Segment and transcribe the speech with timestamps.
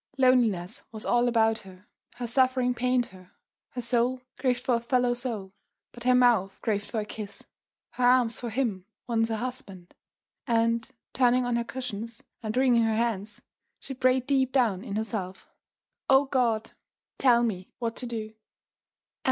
[0.17, 3.33] Loneliness was all about her, her suffering pained her;
[3.73, 5.53] her soul craved for a fellow soul,
[5.91, 7.43] but her mouth craved for a kiss,
[7.91, 9.93] her arms for him, once her husband;
[10.47, 13.43] and, turning on her cushions and wringing her hands,
[13.79, 15.47] she prayed deep down in herself:
[16.09, 16.71] "O God,
[17.19, 18.33] tell me what to do!"